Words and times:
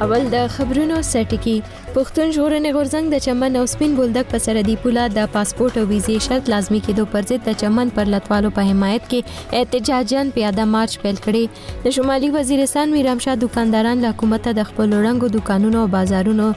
اول 0.09 0.25
د 0.35 0.39
خبرونو 0.57 0.97
سرټکی 1.13 1.55
پښتون 1.95 2.27
ژغورنې 2.35 2.71
غورزنګ 2.75 3.05
د 3.13 3.17
چمن 3.25 3.53
او 3.63 3.65
سپین 3.73 3.91
بولدک 3.99 4.27
په 4.33 4.39
سره 4.47 4.61
دی 4.69 4.77
پوله 4.85 5.03
د 5.17 5.27
پاسپورت 5.35 5.75
او 5.81 5.83
ویزې 5.91 6.17
شرط 6.27 6.45
لازمی 6.53 6.79
کېدو 6.87 7.05
پر 7.15 7.27
ضد 7.31 7.41
د 7.49 7.59
چمن 7.63 7.89
پر 7.99 8.07
لټوالو 8.15 8.51
په 8.59 8.65
حمایت 8.69 9.05
کې 9.11 9.59
احتجاجن 9.61 10.31
پیاده 10.37 10.65
مارچ 10.75 10.93
پیل 11.03 11.19
کړي 11.27 11.75
د 11.89 11.95
شمالي 11.97 12.31
وزیرستان 12.37 12.95
میرام 12.99 13.21
شاه 13.27 13.37
دکانداران 13.45 14.05
له 14.07 14.15
حکومت 14.15 14.49
د 14.61 14.69
خپل 14.71 14.97
رنګو 15.09 15.31
دکانونو 15.37 15.83
او 15.83 15.93
بازارونو 15.97 16.49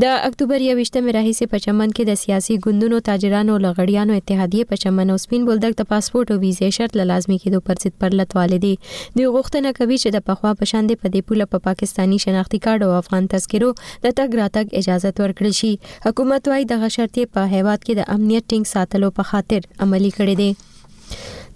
د 0.02 0.08
اکتوبر 0.26 0.60
28 0.64 1.06
راهیسې 1.14 1.46
په 1.52 1.58
چمن 1.62 1.92
کې 1.94 2.04
د 2.08 2.18
سیاسي 2.20 2.56
ګوندونو 2.66 2.98
تاجرانو 3.06 3.54
لغړیانو 3.62 4.18
اتحادیه 4.20 4.66
په 4.72 4.78
چمن 4.82 5.10
او 5.14 5.16
سپین 5.22 5.46
بولدک 5.48 5.74
د 5.80 5.88
پاسپورت 5.92 6.30
او 6.34 6.36
ویزه 6.42 6.68
شرط 6.76 6.98
لازمي 7.00 7.38
کېدو 7.44 7.60
پر 7.70 7.80
ضد 7.84 7.96
پرلط 8.04 8.36
والدي 8.38 8.70
د 8.82 9.34
غوښتنه 9.38 9.74
کوي 9.80 9.98
چې 10.02 10.14
د 10.18 10.24
پخوا 10.30 10.52
پښان 10.62 10.90
دي 10.92 10.98
په 11.02 11.12
دې 11.16 11.26
پوله 11.30 11.48
په 11.54 11.64
پاکستانی 11.66 12.20
شناختی 12.28 12.62
کارت 12.68 12.86
او 12.90 12.94
افغان 13.00 13.28
تذکرو 13.34 13.72
د 13.82 14.06
تګ 14.06 14.40
راتګ 14.42 14.82
اجازه 14.82 15.14
ورکړل 15.18 15.60
شي 15.64 15.74
حکومت 16.08 16.52
وايي 16.54 16.70
د 16.74 16.84
غشرتي 16.86 17.26
په 17.34 17.52
هیواد 17.56 17.86
کې 17.86 18.00
د 18.02 18.18
امنیت 18.18 18.50
ټینګ 18.50 18.74
ساتلو 18.76 19.14
په 19.20 19.32
خاطر 19.32 19.70
عملی 19.88 20.14
کړي 20.20 20.44
دي 20.44 20.52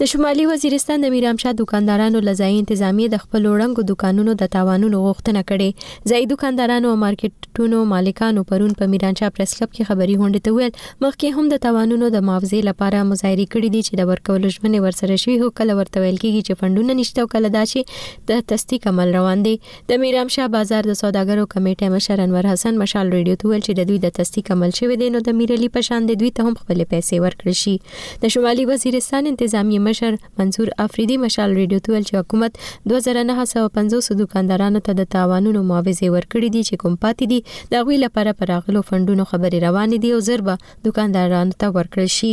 د 0.02 0.06
شمالي 0.12 0.44
وزیرستان 0.50 1.02
د 1.04 1.08
میرامشاه 1.14 1.52
دکاندارانو 1.58 2.20
لځای 2.28 2.54
انتظامی 2.60 3.04
د 3.10 3.16
خپل 3.24 3.44
وړنګو 3.50 3.82
دکانونو 3.90 4.32
د 4.38 4.46
تاوانونو 4.54 5.00
غوښتنه 5.02 5.42
کړې 5.50 6.08
ځای 6.12 6.24
دکاندارانو 6.30 6.88
او 6.92 6.94
مارکیټونو 7.02 7.82
مالکانو 7.90 8.42
پرون 8.52 8.72
په 8.80 8.88
میرامشاه 8.94 9.30
پریس 9.36 9.52
کلب 9.58 9.70
کې 9.76 9.90
خبري 9.90 10.16
غونډه 10.22 10.48
ته 10.48 10.54
ویل 10.56 11.04
مخکې 11.06 11.36
هم 11.36 11.44
د 11.52 11.60
تاوانونو 11.66 12.08
د 12.14 12.24
معاوضه 12.30 12.62
لپاره 12.70 13.02
مظاهره 13.10 13.46
کړې 13.50 13.68
دي 13.76 13.82
چې 13.88 14.00
د 14.02 14.08
ورکول 14.12 14.48
ژمنه 14.56 14.80
ورسره 14.86 15.20
شوی 15.26 15.36
هو 15.44 15.52
کله 15.60 15.78
ورته 15.82 16.02
ویل 16.06 16.19
کېږي 16.19 16.42
چې 16.48 16.58
فندونه 16.64 16.98
نشته 17.02 17.26
او 17.26 17.30
کله 17.36 17.52
دا 17.58 17.62
چې 17.74 18.02
د 18.32 18.44
تصدیق 18.54 18.90
عمل 18.94 19.14
روان 19.19 19.46
دي 19.46 19.54
د 19.92 20.02
میرامشاه 20.06 20.50
بازار 20.56 20.90
د 20.90 20.98
سوداګرو 21.02 21.46
کمیټې 21.54 21.94
مشر 21.98 22.24
انور 22.26 22.50
حسن 22.54 22.82
مشال 22.84 23.14
ریډیو 23.19 23.44
ته 23.44 23.52
ویل 23.54 23.64
چې 23.64 23.78
د 23.82 23.90
دوی 23.94 24.02
د 24.08 24.16
تصدیق 24.19 24.52
عمل 24.58 24.76
شوی 24.82 24.98
دی 25.06 25.12
نو 25.19 25.22
د 25.30 25.38
میرالي 25.44 25.72
پشان 25.80 26.12
د 26.12 26.20
دوی 26.26 26.34
ته 26.40 26.50
هم 26.50 26.58
خپل 26.64 26.84
پیسې 26.90 27.24
ورکړي 27.28 27.62
شي 27.62 28.26
د 28.26 28.36
شمالي 28.38 28.69
وزیرستان 28.74 29.34
انتظامی 29.34 29.82
مشر 29.92 30.14
منصور 30.41 30.69
افریدي 30.84 31.16
مشال 31.25 31.50
ریډیو 31.60 31.80
ته 31.86 31.94
ویل 31.94 32.04
چې 32.08 32.14
حکومت 32.20 32.53
2950 32.92 34.20
دکاندارانو 34.22 34.82
ته 34.86 34.92
د 35.00 35.10
تاوانونو 35.16 35.60
معاوضه 35.72 36.06
ورکړي 36.16 36.48
دي 36.54 36.62
چې 36.69 36.75
کوم 36.84 36.94
پاتې 37.03 37.25
دي 37.30 37.38
د 37.75 37.84
غوی 37.88 37.98
لپاره 38.04 38.36
پراغلو 38.44 38.81
فندونو 38.92 39.25
خبري 39.34 39.58
روان 39.66 39.88
دي 40.06 40.10
او 40.16 40.20
ضربه 40.31 40.54
دکاندارانو 40.88 41.52
ته 41.64 41.72
ورکړل 41.76 42.10
شي 42.19 42.32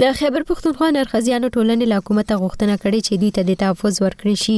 د 0.00 0.04
خیبر 0.18 0.42
پښتونخوا 0.50 0.88
نرخزیانو 0.96 1.46
ټولنې 1.54 1.86
له 1.92 1.96
حکومت 2.02 2.28
غوښتنه 2.42 2.74
کړې 2.82 3.00
چې 3.06 3.12
دوی 3.22 3.30
ته 3.36 3.42
د 3.50 3.58
تحفظ 3.62 3.94
ورکړي 4.04 4.34
شي 4.44 4.56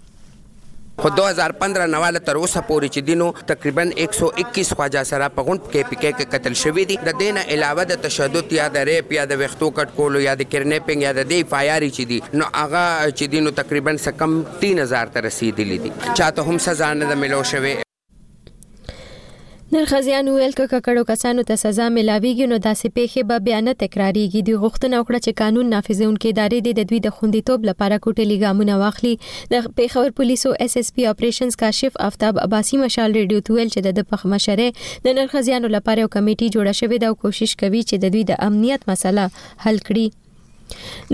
خو 1.04 1.10
2015 1.16 1.90
نواله 1.94 2.20
تر 2.28 2.38
اوسه 2.42 2.62
پورې 2.68 2.92
چې 2.96 3.02
دینو 3.10 3.26
تقریبا 3.52 3.86
121 4.06 4.74
خواجه 4.80 5.02
سره 5.12 5.28
په 5.40 5.46
غونډه 5.48 5.72
کې 5.72 5.92
پکې 5.92 6.12
کې 6.18 6.30
قتل 6.36 6.54
شوی 6.64 6.86
دي 6.92 6.98
د 7.08 7.18
دینه 7.24 7.44
علاوه 7.56 7.88
د 7.92 8.00
تشدد 8.08 8.56
یا 8.60 8.68
د 8.76 8.88
ریپ 8.92 9.12
یا 9.20 9.26
د 9.34 9.42
وختو 9.44 9.72
کټ 9.80 9.98
کولو 10.02 10.24
یا 10.28 10.36
د 10.44 10.50
کډنیپینګ 10.54 11.08
یا 11.08 11.14
د 11.22 11.28
دی 11.34 11.40
فایاري 11.56 11.92
چې 11.96 12.12
دي 12.14 12.22
نو 12.42 12.50
هغه 12.56 12.84
چې 13.16 13.34
دینو 13.38 13.56
تقریبا 13.64 13.98
سکم 14.10 14.38
3000 14.68 15.14
ته 15.18 15.26
رسیدلی 15.32 15.82
دي 15.88 15.94
چاته 16.12 16.48
هم 16.52 16.64
سزا 16.70 16.94
نه 17.02 17.12
ده 17.14 17.20
ملو 17.26 17.44
شوی 17.56 17.80
نرخزیان 19.72 20.28
ویل 20.30 20.52
ک 20.58 20.62
ککړو 20.72 21.04
کسانو 21.10 21.44
ته 21.50 21.58
سزا 21.60 21.86
ملاويږي 21.94 22.48
نو 22.50 22.58
داسې 22.66 22.90
پیښې 22.98 23.24
به 23.30 23.38
بیا 23.46 23.62
نه 23.68 23.72
تکراریږي 23.84 24.42
د 24.50 24.58
غوښتنه 24.64 24.98
وکړه 25.00 25.20
چې 25.26 25.38
قانون 25.40 25.72
نافذونکو 25.76 26.28
ادارې 26.34 26.60
د 26.78 26.88
دوی 26.92 27.00
د 27.06 27.16
خوندیتوب 27.16 27.66
لپاره 27.70 27.98
کوټلي 28.04 28.38
ګامونه 28.44 28.76
واخلي 28.82 29.14
د 29.54 29.66
پیښور 29.80 30.14
پولیسو 30.20 30.52
اس 30.68 30.78
اس 30.84 30.92
پی 31.00 31.08
اپریشنز 31.14 31.58
کاشف 31.64 31.98
آفتاب 32.10 32.42
عباسی 32.46 32.82
مشال 32.84 33.18
ریډیو 33.20 33.46
تویل 33.50 33.72
چې 33.72 33.96
د 34.00 34.06
پخ 34.14 34.28
مشره 34.36 35.08
د 35.10 35.16
نرخزیانو 35.22 35.72
لپاره 35.78 36.06
یو 36.08 36.14
کمیټي 36.18 36.54
جوړه 36.58 36.78
شوې 36.82 37.04
ده 37.06 37.14
او 37.14 37.18
کوشش 37.26 37.58
کوي 37.64 37.82
چې 37.90 38.06
د 38.06 38.16
دوی 38.18 38.24
د 38.32 38.40
امنیت 38.50 38.88
مسله 38.92 39.28
حل 39.66 39.84
کړي 39.90 40.06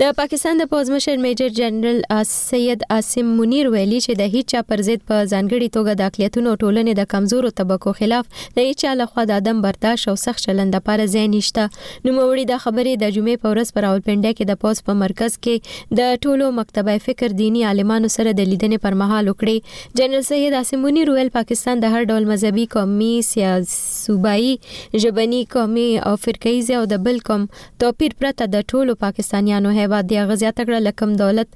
د 0.00 0.12
پاکستان 0.16 0.58
د 0.60 0.64
پوزمشر 0.70 1.16
میجر 1.22 1.48
جنرال 1.56 2.00
سید 2.28 2.82
عاصم 2.94 3.28
منیر 3.40 3.66
ویلي 3.72 3.96
چې 4.04 4.20
د 4.20 4.28
هیچا 4.36 4.60
پر 4.70 4.82
ضد 4.86 5.00
په 5.10 5.16
ځانګړي 5.24 5.74
توګه 5.76 5.94
د 6.00 6.08
اقلیتونو 6.10 6.54
ټولنې 6.62 6.96
د 7.00 7.08
کمزورو 7.14 7.50
طبقو 7.60 7.92
خلاف 7.98 8.46
د 8.54 8.68
هیچا 8.68 8.92
لخوا 9.00 9.24
د 9.30 9.42
عدم 9.42 9.60
برداشت 9.66 10.10
او 10.12 10.14
سخت 10.22 10.44
چلند 10.46 10.76
لپاره 10.78 11.06
ځای 11.14 11.24
نشته 11.32 11.66
نو 12.08 12.14
موري 12.20 12.44
د 12.52 12.62
خبرې 12.64 13.02
د 13.02 13.16
جمعې 13.16 13.42
په 13.44 13.52
ورځ 13.54 13.74
پر 13.78 13.88
اولپنډه 13.90 14.38
کې 14.38 14.50
د 14.52 14.60
پوز 14.64 14.80
په 14.88 14.98
مرکز 15.02 15.36
کې 15.48 16.00
د 16.00 16.16
ټولو 16.26 16.48
مکتبه 16.60 16.96
فکر 17.08 17.36
دینی 17.42 17.66
عالمانو 17.72 18.10
سره 18.16 18.34
د 18.40 18.50
لیدنې 18.52 18.84
پر 18.88 18.98
مهال 19.02 19.30
وکړي 19.32 20.00
جنرال 20.02 20.26
سید 20.30 20.58
عاصم 20.62 20.84
منیر 20.88 21.12
ویل 21.16 21.32
پاکستان 21.38 21.84
د 21.86 21.94
هر 21.98 22.08
ډول 22.14 22.30
مذهبي 22.32 22.66
قومي 22.78 23.10
سیاسي 23.30 23.78
صوبایي 24.08 25.00
ژبني 25.06 25.42
قومي 25.56 25.86
او 26.06 26.16
فرقایي 26.26 26.78
او 26.82 26.82
د 26.96 27.04
بل 27.08 27.22
کوم 27.30 27.46
توپیر 27.86 28.18
پرته 28.24 28.52
د 28.56 28.68
ټولو 28.74 29.00
پاکستان 29.06 29.41
برتانیانو 29.42 29.70
هیواد 29.76 30.06
د 30.10 30.28
غزیا 30.30 30.50
تکړه 30.58 30.78
لکم 30.88 31.14
دولت 31.18 31.48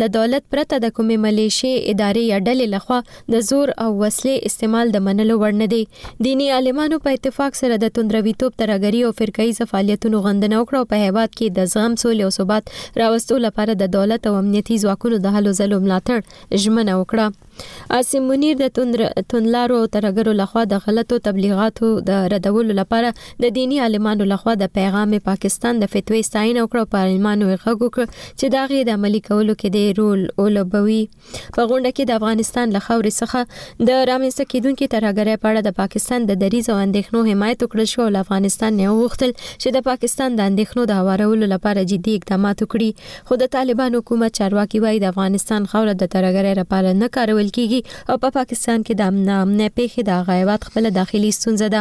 له 0.00 0.06
دولت 0.16 0.44
پرته 0.52 0.78
د 0.84 0.90
کومې 0.96 1.16
ملیشي 1.24 1.70
ادارې 1.92 2.22
یا 2.28 2.38
ډلې 2.46 2.66
لخوا 2.74 2.98
د 3.34 3.42
زور 3.48 3.72
او 3.84 3.86
وسلې 4.02 4.46
استعمال 4.50 4.90
د 4.94 5.04
منلو 5.08 5.36
وړ 5.42 5.52
نه 5.60 5.66
دی 5.72 5.82
دینی 6.28 6.48
عالمانو 6.56 6.98
په 7.06 7.14
اتفاق 7.18 7.58
سره 7.60 7.80
د 7.84 7.92
توندرویتوب 7.98 8.56
ترګری 8.64 9.02
او 9.08 9.12
فرقایي 9.22 9.68
فعالیتونو 9.72 10.22
غندنه 10.26 10.60
وکړه 10.62 10.90
په 10.92 11.04
هیواد 11.06 11.36
کې 11.36 11.58
د 11.60 11.72
زغم 11.74 11.94
سولې 12.04 12.28
او 12.28 12.34
ثبات 12.38 12.74
راوستلو 13.04 13.42
لپاره 13.48 13.78
د 13.84 13.94
دولت 13.98 14.30
او 14.32 14.36
امنیتي 14.44 14.80
ځواکونو 14.84 15.22
د 15.26 15.36
هلو 15.38 15.56
ځلو 15.62 15.82
ملاتړ 15.86 16.64
ژمنه 16.66 16.98
وکړه 17.00 17.45
عاصم 17.90 18.22
منیر 18.28 18.56
د 18.60 18.68
توندلارو 18.74 19.76
ترګرو 19.96 20.32
لخوا 20.40 20.62
د 20.72 20.80
غلطو 20.86 21.16
تبلیغاتو 21.28 21.90
د 22.08 22.24
ردولو 22.32 22.76
لپاره 22.78 23.10
د 23.44 23.52
دینی 23.58 23.78
عالمانو 23.86 24.26
لخوا 24.32 24.54
د 24.62 24.70
پیغام 24.78 25.12
پاکستان 25.28 25.80
د 25.82 25.90
فتوی 25.94 26.22
ساين 26.28 26.58
او 26.62 26.66
کړو 26.72 26.92
پارلمان 26.94 27.44
وغږو 27.48 27.88
چې 27.92 28.54
دا 28.54 28.64
غي 28.72 28.80
د 28.88 28.98
عملی 28.98 29.20
کولو 29.28 29.56
کې 29.60 29.74
د 29.76 29.98
رول 30.00 30.24
اولوبوي 30.46 30.98
په 31.18 31.68
غونډه 31.70 31.92
کې 31.98 32.10
د 32.10 32.18
افغانستان 32.20 32.74
لخوا 32.78 32.96
څخه 33.04 33.84
د 33.90 34.02
رامنځته 34.10 34.52
کیدونکو 34.54 34.90
ترګرې 34.96 35.44
په 35.46 35.52
اړه 35.52 35.66
د 35.68 35.78
پاکستان 35.82 36.28
د 36.30 36.40
دریز 36.44 36.70
او 36.74 36.78
اندېښنو 36.82 37.30
حمایت 37.34 37.64
وکړ 37.66 37.94
شو 37.94 38.04
او 38.06 38.22
افغانستان 38.24 38.78
نه 38.82 38.96
وغوښتل 38.96 39.32
چې 39.36 39.78
د 39.78 39.86
پاکستان 39.92 40.38
د 40.40 40.48
اندېښنو 40.50 40.90
د 40.92 41.00
هوارولو 41.02 41.52
لپاره 41.54 41.86
جدي 41.94 42.18
اقدامات 42.20 42.66
وکړي 42.66 43.30
خو 43.30 43.40
د 43.46 43.52
طالبان 43.58 43.98
حکومت 44.00 44.36
چارواکي 44.42 44.84
وايي 44.86 45.00
د 45.06 45.14
افغانستان 45.16 45.70
خوره 45.74 45.92
د 46.04 46.12
ترګرې 46.16 46.60
لپاره 46.62 46.96
نه 47.04 47.12
کارول 47.18 47.45
کول 47.50 47.52
کیږي 47.56 47.80
او 48.10 48.14
په 48.22 48.28
پا 48.28 48.30
پاکستان 48.38 48.78
کې 48.86 48.92
د 48.98 49.02
امن 49.10 49.28
امن 49.40 49.60
پیښې 49.78 50.02
د 50.08 50.10
غیبت 50.28 50.60
خپل 50.68 50.84
داخلي 50.98 51.30
ستونزه 51.38 51.68
ده 51.74 51.80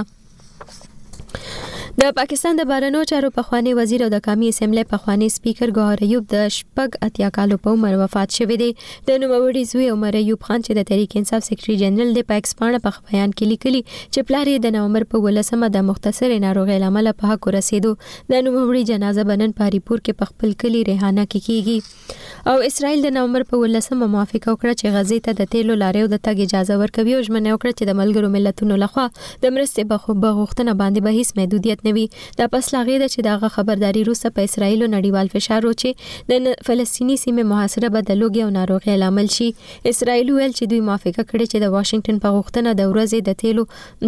د 2.01 2.05
پاکستان 2.15 2.57
د 2.59 2.63
بارنو 2.69 3.01
چارو 3.09 3.27
پخوانی 3.35 3.73
وزیر 3.75 4.01
او 4.05 4.07
د 4.13 4.17
قومي 4.23 4.47
اسمبلی 4.53 4.81
پخوانی 4.93 5.27
سپیکر 5.33 5.71
ګوهر 5.75 6.01
ایوب 6.07 6.25
د 6.31 6.41
شپږ 6.55 6.97
اتیا 7.07 7.27
کالو 7.37 7.57
په 7.67 7.75
عمر 7.77 7.93
وفات 8.01 8.33
شوی 8.39 8.57
دی 8.61 8.65
د 8.79 9.21
نوموړي 9.21 9.69
زوی 9.69 9.85
عمر 9.91 10.17
ایوب 10.21 10.41
خان 10.47 10.65
چې 10.65 10.79
د 10.79 10.87
تحریک 10.89 11.15
انصاف 11.19 11.45
سیکریټری 11.45 11.77
جنرال 11.83 12.11
دی 12.17 12.23
په 12.31 12.41
ایکسپانډ 12.41 12.85
په 12.87 13.01
بیان 13.11 13.33
کې 13.33 13.51
لیکلي 13.51 13.81
چې 13.91 14.27
پلار 14.31 14.43
یې 14.43 14.65
د 14.65 14.75
نومبر 14.77 15.05
په 15.13 15.23
12مه 15.35 15.69
د 15.77 15.85
مختصر 15.91 16.33
ناروغي 16.45 16.77
لامل 16.85 17.09
په 17.21 17.29
حق 17.33 17.47
رسیدو 17.57 17.93
د 18.33 18.35
نوموړي 18.49 18.83
جنازه 18.91 19.25
بنن 19.31 19.55
پاریپور 19.61 20.03
کې 20.03 20.21
په 20.23 20.33
خپل 20.33 20.53
کلی 20.65 20.83
ریحانه 20.91 21.25
کې 21.35 21.47
کیږي 21.47 22.53
او 22.53 22.57
اسرائیل 22.71 23.07
د 23.07 23.15
نومبر 23.19 23.47
په 23.53 23.63
12مه 23.71 24.11
موافقه 24.17 24.41
وکړه 24.41 24.81
چې 24.81 24.97
غزې 24.97 25.29
ته 25.29 25.37
د 25.39 25.49
تیلو 25.55 25.79
لارې 25.85 26.03
او 26.09 26.13
د 26.17 26.21
تګ 26.27 26.51
اجازه 26.51 26.83
ورکوي 26.83 27.17
او 27.21 27.23
ژمنه 27.31 27.55
وکړه 27.55 27.73
چې 27.77 27.93
د 27.93 27.99
ملګرو 28.03 28.35
ملتونو 28.37 28.81
لخوا 28.85 29.07
د 29.47 29.57
مرستې 29.57 29.91
په 29.95 30.03
غوښتنه 30.13 30.77
باندې 30.83 31.07
به 31.09 31.19
هیڅ 31.21 31.37
محدودیت 31.41 31.83
ختموي 31.85 32.07
د 32.39 32.47
پس 32.55 32.67
لاغې 32.73 32.95
د 33.01 33.05
چې 33.13 33.25
دغه 33.27 33.47
خبرداري 33.55 34.01
روسه 34.09 34.29
په 34.37 34.45
اسرایل 34.49 34.81
نړیوال 34.95 35.27
فشار 35.35 35.61
روچي 35.67 35.91
د 36.31 36.49
فلسطینی 36.69 37.17
سیمه 37.23 37.43
محاصره 37.51 37.89
به 37.95 38.01
د 38.09 38.19
لوګي 38.21 38.41
او 38.45 38.49
ناروغي 38.57 38.95
لامل 39.03 39.27
شي 39.37 39.47
اسرایل 39.91 40.31
ویل 40.35 40.53
چې 40.57 40.69
دوی 40.73 40.81
موافقه 40.89 41.23
کړې 41.29 41.45
چې 41.51 41.57
د 41.65 41.73
واشنگټن 41.75 42.17
په 42.25 42.33
غوښتنه 42.35 42.69
د 42.81 42.91
ورځې 42.91 43.29
د 43.29 43.39
تیلو 43.41 43.63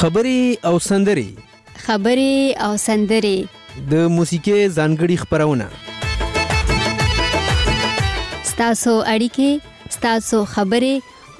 خبري 0.00 0.58
او 0.64 0.78
سندري 0.80 1.34
خبري 1.86 2.52
او 2.66 2.76
سندري 2.82 3.38
د 3.90 3.94
موسیقي 4.18 4.52
ځانګړي 4.76 5.16
خبرونه 5.24 5.66
ستاسو 8.50 8.94
اړیکې 9.14 9.50
ستاسو 9.96 10.38
خبرې 10.54 10.94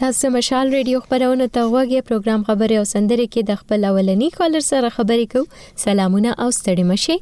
تاسو 0.00 0.28
مشال 0.32 0.68
ریډیو 0.74 0.98
خبرونه 1.04 1.46
ته 1.56 1.70
غوږی 1.70 2.00
پروګرام 2.08 2.42
خبري 2.48 2.76
او 2.80 2.82
سندري 2.88 3.24
کې 3.30 3.46
د 3.46 3.56
خپل 3.62 3.86
اولنی 3.88 4.26
کالر 4.34 4.64
سره 4.66 4.90
خبرې 4.96 5.32
کوو 5.32 5.64
سلامونه 5.84 6.34
او 6.44 6.46
ستړي 6.58 6.84
مشي 6.90 7.16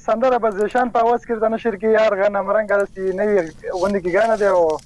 سندره 0.06 0.38
به 0.44 0.50
زیشان 0.58 0.90
په 0.98 1.00
واس 1.08 1.22
کې 1.22 1.30
د 1.30 1.44
نشر 1.54 1.78
کې 1.78 1.84
هر 1.84 2.22
غنم 2.22 2.50
رنگ 2.58 2.70
راستي 2.76 3.00
نه 3.22 3.26
وي 3.26 3.50
غوندي 3.72 4.10
کې 4.10 4.16
غانه 4.18 4.36
دی 4.36 4.44
او 4.44 4.78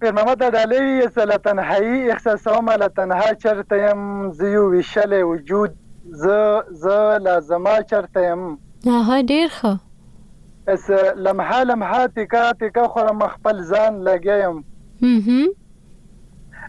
پیر 0.00 0.12
محمد 0.18 0.42
بډاله 0.42 0.80
وی 0.80 1.04
اس 1.06 1.18
لتنهایی 1.32 2.10
احساسوم 2.16 2.70
لتنها 2.70 3.38
شرط 3.42 3.72
يم 3.82 4.32
زیو 4.32 4.70
ویشل 4.70 5.12
وجود 5.22 5.76
ز 6.10 6.28
ز 6.82 6.86
لازم 7.28 7.68
شرط 7.90 8.16
يم 8.24 8.58
ها 8.88 9.22
ډیر 9.22 9.48
ښه 9.60 9.78
اس 10.74 10.90
لمحه 11.28 11.64
لمحه 11.64 12.06
تکا 12.18 12.44
تکا 12.64 12.88
خو 12.88 13.06
مخبل 13.22 13.64
ځان 13.72 14.04
لګیم 14.10 14.60
هم 15.06 15.18
هم 15.30 15.54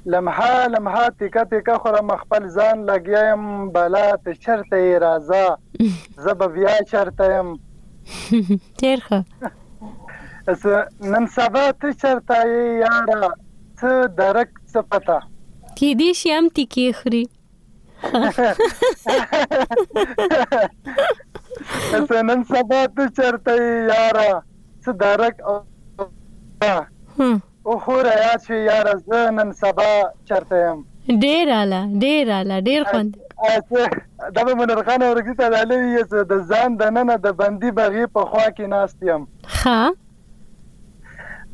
لمحه 0.05 0.67
لمحه 0.67 1.09
تیکه 1.19 1.43
تیکه 1.51 1.75
خورم 1.81 2.09
خپل 2.21 2.43
ځان 2.57 2.77
لګیا 2.89 3.21
يم 3.31 3.43
بلا 3.77 4.03
ته 4.25 4.33
چرته 4.43 4.97
راځه 5.05 6.27
زب 6.27 6.41
بیا 6.57 6.73
چرته 6.91 7.25
يم 7.35 7.49
ډیر 8.83 8.99
ښه 9.07 9.19
اس 10.51 10.63
نن 11.15 11.27
سبا 11.37 11.65
ته 11.81 11.91
چرته 12.05 12.37
یارا 12.83 13.29
څه 13.79 13.89
درک 14.21 14.51
څه 14.71 14.79
پتا 14.93 15.19
کې 15.77 15.89
دې 15.99 16.11
شم 16.19 16.49
تیکي 16.55 16.87
خوري 16.99 17.23
اس 21.99 22.17
نن 22.31 22.47
سبا 22.55 22.81
ته 22.95 23.07
چرته 23.17 23.53
یارا 23.91 24.31
څه 24.83 24.91
درک 25.01 25.35
او 25.49 25.57
او 27.69 27.75
خو 27.85 27.95
را 28.07 28.29
چې 28.45 28.53
یار 28.69 28.87
زه 29.07 29.19
نن 29.37 29.49
سبا 29.61 29.91
چرته 30.27 30.55
يم 30.65 30.77
ډیر 31.23 31.47
اعلی 31.57 31.81
ډیر 32.03 32.25
اعلی 32.37 32.57
ډیر 32.69 32.81
خوند 32.89 33.11
دا 34.35 34.41
به 34.47 34.53
منرغان 34.59 35.01
اورګی 35.07 35.33
ته 35.39 35.45
دلې 35.55 36.23
د 36.31 36.33
ځان 36.49 36.69
د 36.81 36.89
نن 36.95 37.09
د 37.25 37.37
بندي 37.41 37.69
بغي 37.79 38.05
په 38.15 38.21
خوا 38.29 38.47
کې 38.57 38.65
ناستیم 38.75 39.21
ها 39.59 39.81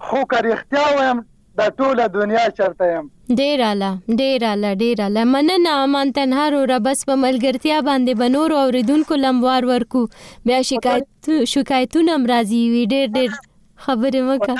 خو 0.10 0.22
که 0.34 0.39
رښتیا 0.46 0.84
وایم 0.98 1.20
دا 1.60 1.65
ټوله 1.80 2.06
دنیا 2.13 2.44
چرته 2.60 2.88
يم 2.91 3.10
ډیر 3.39 3.63
اعلی 3.70 3.89
ډیر 4.22 4.46
اعلی 4.51 4.72
ډیر 4.84 5.01
اعلی 5.08 5.25
مننه 5.34 5.74
امان 5.82 6.13
تنهار 6.20 6.56
او 6.60 6.63
بس 6.88 7.00
په 7.12 7.20
ملګرتیا 7.25 7.77
باندې 7.89 8.20
بنور 8.24 8.56
او 8.62 8.65
ریدونکو 8.77 9.20
لموار 9.25 9.68
ورکو 9.72 10.03
بیا 10.48 10.60
شکایت 10.72 11.06
شکایتونه 11.56 12.13
مرضی 12.27 12.63
وی 12.75 12.86
ډیر 12.96 13.08
ډیر 13.20 13.30
خبرې 13.39 14.22
وکړه 14.32 14.56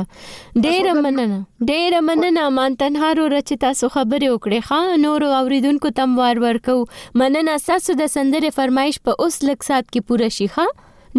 ډیره 0.65 0.95
مننه 1.05 1.37
ډیره 1.69 2.01
مننه 2.07 2.41
مان 2.55 2.73
تنهارو 2.81 3.27
رچ 3.33 3.53
تاسو 3.61 3.89
خبرې 3.93 4.33
وکړې 4.33 4.67
ښا 4.69 4.97
نور 5.03 5.25
اوریدونکو 5.35 5.91
تم 5.99 6.17
وار 6.21 6.41
ورکو 6.45 6.75
مننه 7.21 7.53
ساسو 7.67 7.95
د 8.01 8.09
سندره 8.15 8.51
فرمایش 8.57 8.99
په 9.09 9.25
اوس 9.27 9.37
لک 9.51 9.63
سات 9.69 9.87
کې 9.89 10.09
پوره 10.09 10.29
شي 10.39 10.47
ښا 10.55 10.65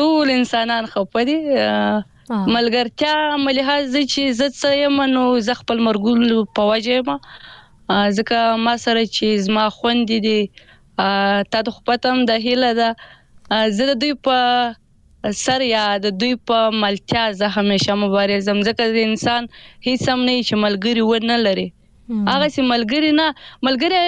ټول 0.00 0.32
انسانان 0.38 0.88
خپدي 0.94 1.36
ملګرتیا 2.54 3.14
ملحظ 3.44 3.94
چې 4.12 4.20
عزت 4.30 4.52
سم 4.62 5.00
نو 5.14 5.22
زه 5.46 5.52
خپل 5.60 5.78
مرګول 5.86 6.20
په 6.58 6.62
وجه 6.72 6.98
ما 7.08 8.02
ځکه 8.18 8.40
ما 8.66 8.74
سره 8.84 9.00
چې 9.16 9.26
زما 9.46 9.64
خوند 9.78 10.10
دي 10.26 10.36
تا 11.50 11.58
د 11.68 11.74
خپتم 11.78 12.16
د 12.30 12.44
هيله 12.46 12.70
ده 12.80 12.88
زه 13.80 13.88
د 13.90 14.00
دوی 14.04 14.14
په 14.28 14.36
سر 15.44 15.60
یا 15.76 15.84
د 16.06 16.16
دوی 16.22 16.34
په 16.50 16.58
ملتیا 16.84 17.24
زه 17.42 17.46
همیشه 17.58 17.92
مبارزه 18.04 18.52
ځکه 18.66 18.84
د 18.94 18.96
انسان 19.10 19.42
هیڅ 19.86 20.02
هم 20.12 20.20
نه 20.28 20.34
چې 20.48 20.54
ملګری 20.64 21.02
و 21.06 21.12
نه 21.32 21.36
لري 21.48 21.68
هغه 22.32 22.46
سي 22.58 22.62
ملګری 22.74 23.10
نه 23.20 23.26
ملګری 23.66 24.00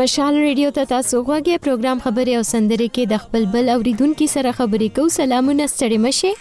مشال 0.00 0.34
ریډیو 0.46 0.68
ته 0.78 0.82
تاسو 0.92 1.16
غوږی 1.28 1.56
پروګرام 1.64 1.98
خبري 2.06 2.34
او 2.38 2.40
سندري 2.52 2.88
کې 2.94 3.04
د 3.12 3.20
خپل 3.26 3.46
بل 3.54 3.70
اوریدونکو 3.76 4.26
سره 4.34 4.54
خبرې 4.58 4.88
کوو 4.96 5.14
سلامونه 5.18 5.68
ستړي 5.74 5.98
مشه 6.08 6.34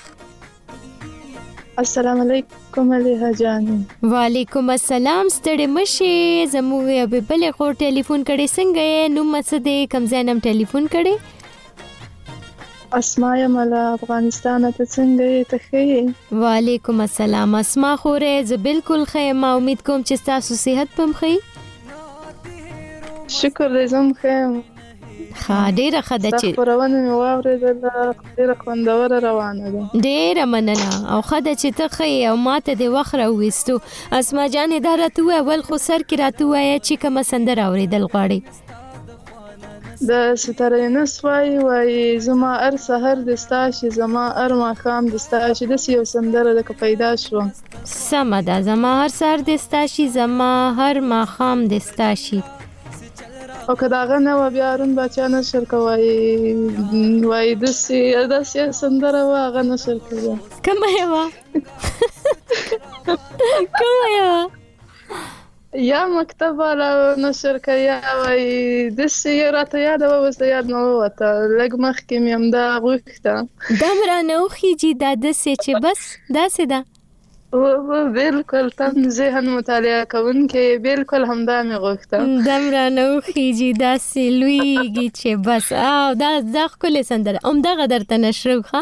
السلام 1.85 2.21
علیکم 2.25 2.91
علیها 2.99 3.31
جان 3.43 3.69
وعلیکم 4.15 4.69
السلام 4.79 5.23
ستړي 5.37 5.67
مشه 5.77 6.13
زموږ 6.57 7.15
به 7.15 7.21
بل 7.31 7.47
خور 7.57 7.77
ټلیفون 7.83 8.29
کړي 8.31 8.57
څنګه 8.57 9.15
نو 9.17 9.21
مسدې 9.31 9.77
کمزینم 9.95 10.37
ټلیفون 10.49 10.83
کړي 10.97 11.15
اسما 12.93 13.37
یم 13.37 13.59
له 13.59 13.79
افغانستان 13.95 14.71
ته 14.77 14.85
څنګه 14.85 15.25
یې 15.37 15.47
ته 15.53 15.63
ښه 15.69 16.37
وعلیکم 16.43 16.99
السلام 17.05 17.55
اسما 17.61 17.87
خورې 18.03 18.35
زه 18.51 18.59
بالکل 18.67 19.01
ښه 19.11 19.33
ما 19.43 19.49
امید 19.55 19.81
کوم 19.89 20.05
چې 20.09 20.15
تاسو 20.29 20.51
صحت 20.63 20.89
پم 20.99 21.11
ښه 21.21 21.33
شکر 23.39 23.67
دې 23.75 23.83
زم 23.93 24.11
ښه 24.21 24.35
خا 25.41 25.59
ډیره 25.79 26.01
ښه 26.09 26.19
ده 26.25 26.31
چې 26.41 26.47
خبرونه 26.59 26.95
مې 27.01 27.11
واورېدل 27.21 27.75
ډیره 28.37 28.55
خوندوره 28.61 29.17
روانه 29.29 29.63
ده 29.73 29.81
ډیره 30.07 30.43
مننه 30.51 30.93
او 31.13 31.21
ښه 31.21 31.39
ده 31.45 31.53
چې 31.61 31.69
ته 31.81 31.85
ښه 31.97 32.07
او 32.29 32.35
ماته 32.47 32.73
دې 32.77 32.87
وخت 32.95 33.13
راوېستو 33.23 33.75
اسما 34.21 34.45
جانې 34.55 34.79
دا 34.87 34.93
راته 35.03 35.19
وې 35.27 35.39
ول 35.49 35.61
خو 35.67 35.75
سر 35.87 36.01
کې 36.09 36.17
راته 36.23 36.43
وې 36.51 36.83
چې 36.87 36.93
کوم 37.03 37.15
سندره 37.33 37.63
اورېدل 37.69 38.03
غواړي 38.15 38.39
د 40.09 40.35
ستاره 40.43 40.77
یونس 40.83 41.13
وایي 41.25 41.57
وایي 41.67 42.19
زما 42.27 42.51
هر 42.63 42.75
سحر 42.87 43.17
د 43.29 43.37
ستا 43.43 43.61
شي 43.77 43.89
زما 43.99 44.25
هر 44.39 44.51
ماښام 44.63 45.03
د 45.13 45.15
ستا 45.25 45.39
شي 45.57 45.65
داسې 45.71 45.89
یو 45.97 46.03
سندره 46.13 46.51
ده 46.57 46.63
که 46.67 46.73
پیدا 46.81 47.09
شوه 47.23 47.45
سمه 47.91 48.41
ده 48.49 48.57
زما 48.67 48.91
هر 49.01 49.09
سحر 49.19 49.37
د 49.49 49.57
ستا 49.65 49.81
شي 49.93 50.05
زما 50.17 50.49
هر 50.81 50.95
ماښام 51.13 51.57
د 51.71 51.81
ستا 51.89 52.09
شي 52.25 52.39
او 53.69 53.75
که 53.79 53.87
داغه 53.95 54.17
نه 54.25 54.33
و 54.39 54.43
بیا 54.57 54.67
هارون 54.71 54.91
باچا 54.99 55.27
نشر 55.37 55.63
کوي 55.73 56.13
وایي 57.29 57.55
داسې 57.63 58.27
داسې 58.33 58.61
سندره 58.81 59.21
وه 59.29 59.37
هغه 59.47 59.61
نشر 59.71 59.97
کوي 60.07 60.37
کومه 60.67 60.89
یې 60.97 61.05
وه 61.11 61.25
کومه 63.79 64.07
یې 64.15 64.25
وه 64.31 64.45
یا 65.77 66.05
مکتب 66.19 66.53
والا 66.59 66.89
نشر 67.23 67.57
کوي 67.65 67.81
یا 67.81 67.99
وایي 68.03 68.45
داسې 68.99 69.29
یو 69.41 69.49
راته 69.55 69.81
یاده 69.87 70.07
ووځه 70.13 70.45
یاد 70.53 70.65
نه 70.73 70.79
ووته 70.85 71.29
لږ 71.59 71.71
مخکې 71.85 72.17
مې 72.23 72.31
همدا 72.37 72.63
غوښته 72.85 73.77
دا 73.81 73.89
مرانه 73.99 74.35
وخیږي 74.43 74.91
دا 75.03 75.11
داسې 75.25 75.51
چې 75.63 75.71
بس 75.83 76.01
داسې 76.37 76.63
ده 76.71 76.79
دا. 76.85 78.09
بالکل 78.17 78.69
تم 78.81 78.95
ذهن 79.19 79.45
مطالعه 79.55 80.01
کوم 80.15 80.37
کې 80.51 80.65
بالکل 80.87 81.23
همدا 81.33 81.57
مې 81.67 81.77
غوښته 81.83 82.19
دمره 82.49 82.83
نو 82.97 83.07
خيجي 83.31 83.71
داسې 83.83 84.23
لویږي 84.39 85.07
چې 85.19 85.29
بس 85.49 85.65
او 85.73 86.13
دا 86.23 86.31
ځخ 86.53 86.71
کولې 86.81 87.03
سندره 87.13 87.39
اومدغه 87.51 87.85
درته 87.97 88.17
نشرو 88.27 88.61
ښه 88.69 88.81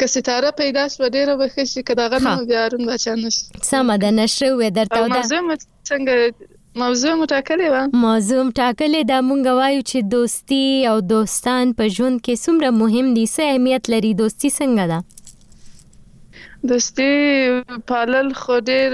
که 0.00 0.06
ستاره 0.06 0.50
پیدا 0.50 0.88
شو 0.88 1.08
ډیره 1.08 1.36
به 1.36 1.48
ښه 1.48 1.64
شي 1.64 1.82
که 1.82 1.94
دا 1.94 2.08
غنه 2.08 2.44
بیا 2.48 2.66
روم 2.66 2.86
بچان 2.86 3.30
شي 3.30 3.44
سم 3.62 3.96
ده 3.96 4.10
نشو 4.10 4.70
درته 4.70 5.00
دا 5.00 5.06
موضوع 5.20 5.40
څنګه 5.90 6.14
موضوع 6.82 7.12
مو 7.14 7.26
ټاکلې 7.32 7.68
و 7.72 7.76
موضوع 8.06 8.42
ټاکلې 8.60 9.02
دا 9.12 9.18
مونږ 9.28 9.42
وایو 9.58 9.82
چې 9.90 9.98
دوستي 10.16 10.66
او 10.90 10.96
دوستان 11.14 11.72
په 11.78 11.84
ژوند 11.96 12.16
کې 12.24 12.34
څومره 12.44 12.68
مهم 12.82 13.06
دي 13.16 13.26
څه 13.34 13.40
اهمیت 13.50 13.90
لري 13.92 14.12
دوستي 14.22 14.50
څنګه 14.58 14.84
ده 14.92 14.98
دوستي 16.70 17.10
پالل 17.90 18.28
خو 18.42 18.56
ډېر 18.70 18.90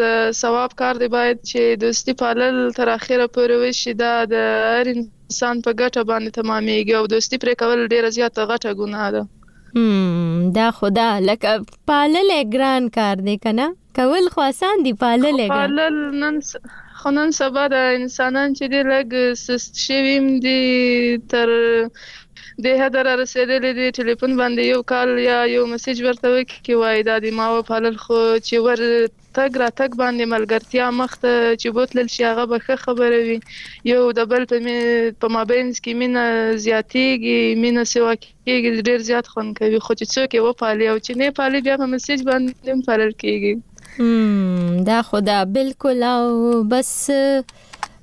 د 0.00 0.30
ثواب 0.42 0.74
کار 0.80 0.94
دی 1.02 1.08
باید 1.16 1.36
چې 1.50 1.62
دوستي 1.84 2.12
پالل 2.22 2.62
تر 2.78 2.88
اخره 2.98 3.26
پورې 3.34 3.54
وشي 3.64 3.92
دا 4.02 4.14
د 4.32 4.48
هر 4.68 4.88
انسان 4.96 5.54
په 5.66 5.70
ګټه 5.80 6.02
باندې 6.10 6.30
تمامېږي 6.40 6.94
او 7.00 7.04
دوستي 7.14 7.36
پرې 7.42 7.54
کول 7.62 7.78
ډېر 7.92 8.10
زیاته 8.18 8.40
غټه 8.52 8.70
ګناه 8.80 9.08
ده 9.16 9.22
دا 10.54 10.66
خدا 10.76 11.18
لکه 11.26 11.52
پالل 11.86 12.30
ګران 12.54 12.82
کار 12.96 13.16
دی 13.26 13.36
کنه 13.44 13.66
کول 13.96 14.24
خو 14.32 14.40
آسان 14.50 14.76
دی 14.84 14.92
پالل 15.02 15.36
ګران 15.40 15.52
پالل 15.54 15.96
نن 16.22 16.36
خو 16.98 17.08
نن 17.16 17.28
سبا 17.40 17.64
د 17.72 17.74
انسانان 18.00 18.48
چې 18.58 18.64
دی 18.72 18.80
لګ 18.92 19.10
سست 19.46 19.72
شویم 19.86 20.26
دی 20.44 20.62
تر 21.30 21.48
دې 22.64 22.74
هدر 22.84 23.04
را 23.08 23.12
رسیدلې 23.22 23.70
دې 23.76 23.92
ټلیفون 23.98 24.32
باندې 24.40 24.64
یو 24.72 24.80
کال 24.92 25.08
یا 25.28 25.36
یو 25.52 25.62
میسج 25.72 26.02
ورته 26.06 26.32
وکي 26.32 26.74
وای 26.80 27.02
دا 27.08 27.14
د 27.24 27.36
ما 27.38 27.46
و 27.54 27.60
پالل 27.68 27.96
خو 28.02 28.18
چې 28.20 28.64
ور 28.66 28.80
تګ 29.38 29.52
را 29.62 29.68
تګ 29.80 29.96
باندې 30.02 30.26
ملګرتیا 30.34 30.88
مخته 30.98 31.32
چې 31.62 31.72
بوتل 31.78 32.10
شي 32.16 32.24
هغه 32.28 32.44
به 32.52 32.76
خبره 32.84 33.20
وي 33.28 33.38
یو 33.92 34.02
د 34.18 34.28
بل 34.32 34.44
په 34.50 34.74
په 35.24 35.32
مابینس 35.36 35.80
کې 35.84 35.96
مینا 36.02 36.26
زیاتېږي 36.66 37.62
مینا 37.64 37.86
سوا 37.94 38.12
کېږي 38.24 38.86
ډیر 38.90 39.06
زیات 39.10 39.32
خون 39.34 39.52
کوي 39.62 39.82
خو 39.88 39.98
چې 40.00 40.14
څوک 40.14 40.46
و 40.46 40.52
پالي 40.64 40.90
او 40.92 40.98
چې 41.00 41.22
نه 41.22 41.30
پالي 41.40 41.64
بیا 41.70 41.80
په 41.84 41.90
میسج 41.94 42.26
باندې 42.28 42.76
هم 42.76 42.84
پالل 42.90 43.12
کېږي 43.16 44.84
دا 44.92 44.98
خدا 45.12 45.36
بالکل 45.58 46.02
او 46.18 46.22
بس 46.72 46.92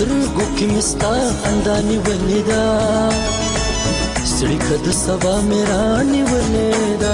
سترګو 0.00 0.44
کې 0.56 0.66
مستا 0.72 1.08
خندا 1.40 1.74
نیولېدا 1.88 2.60
سړی 4.36 4.56
کده 4.66 4.92
سبا 5.04 5.32
میرا 5.48 5.80
نیولېدا 6.12 7.12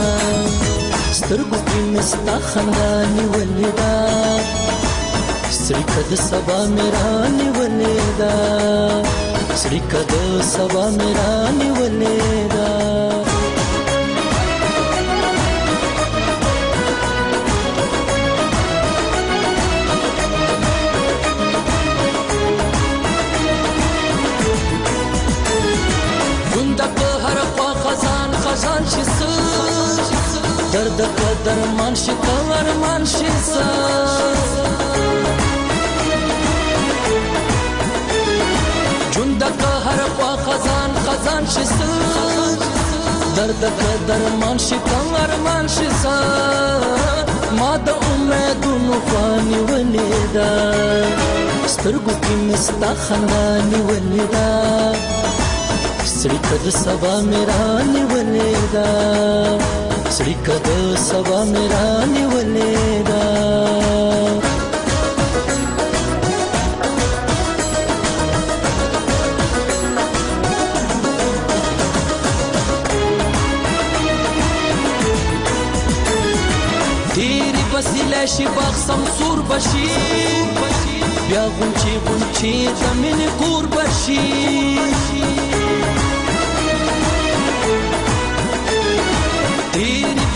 سترګو 1.18 1.58
کې 1.68 1.80
مستا 1.96 2.36
خندا 2.52 2.86
نیولېدا 3.16 3.90
سړی 5.64 5.84
کده 5.96 6.16
سبا 6.30 6.58
میرا 6.78 7.04
نیولېدا 7.40 8.32
سړی 9.60 9.80
کده 9.92 10.20
سبا 10.54 10.84
میرا 11.04 11.30
نیولېدا 11.62 12.70
د 30.98 31.02
قدر 31.20 31.58
مان 31.78 31.94
شي 32.02 32.12
کور 32.20 32.68
مان 32.82 33.02
شي 33.14 33.28
جون 39.14 39.30
د 39.42 39.50
قهر 39.62 40.00
په 40.20 40.28
خزان 40.46 40.90
خزان 41.06 41.42
شي 41.54 41.64
درد 43.36 43.62
قدر 43.82 44.22
مان 44.42 44.58
شي 44.66 44.78
کور 44.90 45.30
مان 45.46 45.64
شي 45.76 45.86
ما 47.58 47.70
د 47.86 48.04
امیدونو 48.12 48.94
فانی 49.08 49.58
ونیدا 49.70 50.50
سترګو 51.74 52.14
کې 52.22 52.34
مستا 52.48 52.90
خنداني 53.06 53.78
ونیدا 53.90 54.50
سړی 56.18 56.38
کده 56.48 56.70
سبا 56.84 57.14
میرا 57.32 57.62
نیولې 57.92 58.60
دا 58.76 58.90
سړک 60.14 60.46
د 60.66 60.96
سبا 61.08 61.40
میرا 61.52 61.84
نیولې 62.06 62.98
دا 63.08 63.22
تیری 77.14 77.62
بسیله 77.72 78.26
شي 78.36 78.44
باغ 78.58 78.74
سمسور 78.88 79.38
بشي 79.50 79.86
بیا 81.28 81.42
غونچی 81.56 81.92
غونچی 82.06 82.54
د 82.82 82.94
من 83.00 83.20
کور 83.40 83.64
بشي 83.74 84.24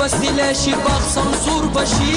بستلی 0.05 0.45
شي 0.59 0.71
باغ 0.85 1.01
سمسور 1.15 1.65
بشي 1.77 2.13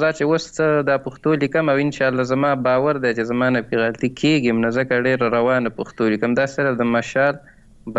ځکه 0.00 0.30
وست 0.32 0.62
د 0.90 1.02
پښتو 1.08 1.36
لیکم 1.44 1.74
او 1.74 1.76
ان 1.84 1.92
شاء 1.98 2.08
الله 2.12 2.28
زما 2.32 2.54
باور 2.70 3.02
دی 3.04 3.12
چې 3.18 3.30
زمانه 3.32 3.64
پیغلتي 3.72 4.10
کېږم 4.10 4.64
نه 4.66 4.72
ځکه 4.78 5.04
ډېر 5.08 5.38
روانه 5.38 5.76
پښتو 5.82 6.10
لیکم 6.16 6.40
دا 6.42 6.48
سره 6.56 6.74
د 6.80 6.92
مشال 6.96 7.44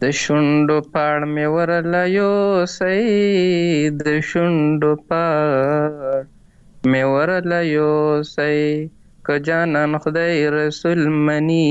د 0.03 0.09
شونډو 0.21 0.77
پاړ 0.93 1.17
مې 1.33 1.47
ورله 1.55 2.01
یو 2.19 2.33
سي 2.77 3.01
د 4.03 4.07
شونډو 4.29 4.91
پاړ 5.07 5.47
مې 6.91 7.03
ورله 7.13 7.59
یو 7.77 7.93
سي 8.35 8.59
که 9.25 9.35
جانان 9.47 9.91
خدای 10.03 10.35
رسول 10.59 11.01
منی 11.25 11.67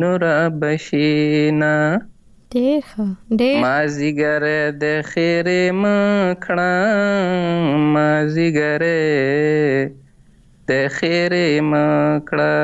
نور 0.00 0.22
بشینا 0.60 1.76
ډېر 2.54 2.78
ښه 2.88 3.06
ډېر 3.38 3.56
مازیګر 3.64 4.42
د 4.82 4.84
خیر 5.10 5.46
مخړه 5.82 6.76
مازیګر 7.94 8.82
د 10.68 10.70
خیر 10.98 11.32
مخړه 11.70 12.56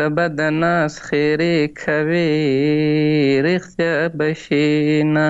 ته 0.00 0.06
به 0.16 0.26
د 0.38 0.40
ناز 0.60 0.92
خیرې 1.06 1.56
کوې 1.80 2.30
رښتیا 3.46 3.94
به 4.16 4.28
شي 4.42 4.68
نه 5.14 5.28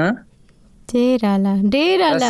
ډیر 0.93 1.25
اعلی 1.29 1.51
ډیر 1.73 2.03
اعلی 2.05 2.29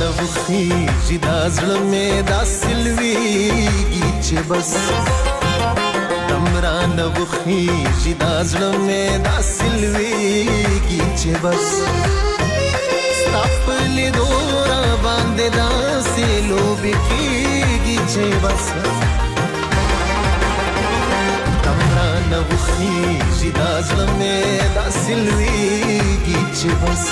نه 0.00 0.08
وخیږي 0.22 1.16
دا 1.26 1.38
زړه 1.56 1.76
مې 1.90 2.06
داسې 2.32 2.70
لویږي 2.84 4.08
چې 4.26 4.36
بس 4.50 4.70
تمرا 6.28 6.78
نه 6.98 7.06
وخیږي 7.18 8.12
دا 8.22 8.32
زړه 8.50 8.70
مې 8.86 9.06
داسې 9.28 9.66
لویږي 9.82 11.02
چې 11.20 11.30
بس 11.42 11.66
ستا 13.22 13.42
په 13.66 13.76
لیدو 13.96 14.28
باندې 15.04 15.46
داسې 15.62 16.26
لوبې 16.48 16.94
کېږي 17.08 17.96
چې 18.12 18.26
بس 18.42 18.64
تمرا 21.64 22.10
نه 22.32 22.38
وخیږي 22.50 23.50
دا 23.60 23.70
زړه 23.88 24.06
مې 24.18 24.40
داسې 24.76 25.12
لویږي 25.24 26.40
چې 26.58 26.70
بس 26.82 27.04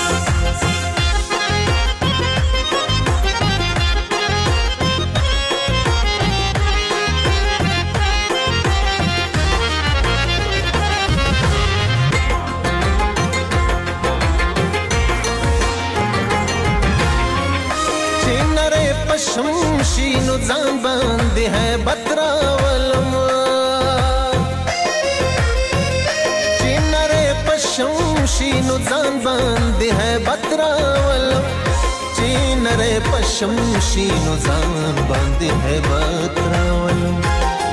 पशम 33.06 33.56
शीनो 33.88 34.34
जान 34.44 34.96
बांधे 35.08 35.48
है 35.64 35.78
बतरावल 35.84 37.02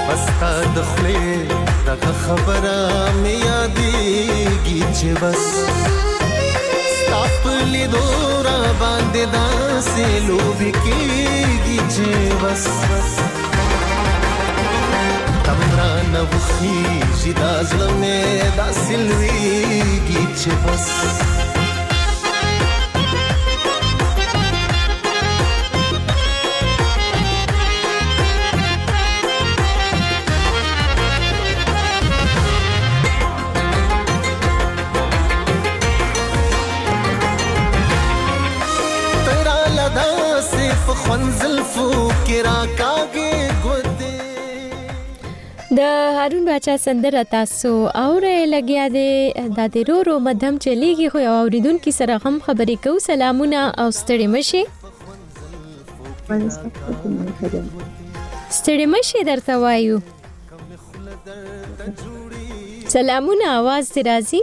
بس 0.08 0.24
تا 0.40 0.52
د 0.74 0.76
خولې 0.90 1.30
دغه 1.86 2.12
خبره 2.24 2.76
مې 3.22 3.34
یادېږي 3.48 4.80
چې 4.98 5.08
بس 5.22 5.42
ستا 6.98 7.20
په 7.42 7.52
لیدو 7.72 8.04
را 8.46 8.58
باندې 8.82 9.24
داسې 9.38 10.06
لوبې 10.28 10.70
کېږي 10.84 11.78
چې 11.92 12.08
بس 12.42 12.64
تم 15.46 15.60
رانه 15.78 16.20
وخیږي 16.32 17.32
دا 17.40 17.52
زړه 17.70 17.88
مې 18.00 18.20
داسې 18.60 18.94
لویږي 19.08 20.22
چې 20.40 20.50
بس 20.64 20.84
چې 46.64 46.72
سندره 46.88 47.22
تاسو 47.34 47.70
اوره 48.04 48.32
لګیا 48.54 48.82
دی 48.96 49.10
د 49.56 49.72
ډیرو 49.76 49.94
رو 50.08 50.12
مدهم 50.26 50.54
چلیږي 50.64 51.06
خو 51.14 51.20
اوریدونکو 51.40 51.90
سره 51.98 52.14
هم 52.26 52.36
خبرې 52.46 52.76
کوو 52.84 53.00
سلامونه 53.08 53.60
او 53.84 53.86
ستړي 53.98 54.28
مشي 54.34 54.60
ستړي 58.58 58.86
مشي 58.94 59.20
درته 59.30 59.52
وایو 59.64 59.96
سلامونه 62.94 63.46
आवाज 63.58 63.84
دی 63.94 64.00
راځي 64.10 64.40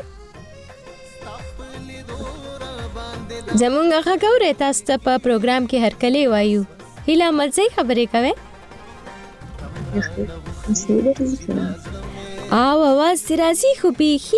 زمونږ 3.62 3.90
ښه 4.06 4.16
کوي 4.26 4.50
تاسو 4.64 4.82
ته 4.88 4.96
په 5.06 5.14
پروګرام 5.24 5.64
کې 5.70 5.78
هر 5.86 5.94
کله 6.04 6.22
وایو 6.36 6.62
هیله 7.08 7.28
مزه 7.40 7.64
خبرې 7.76 8.06
کوي 8.18 8.34
او 12.54 12.84
आवाज 12.84 13.22
ترازی 13.24 13.68
خو 13.82 13.90
بيخي 13.98 14.38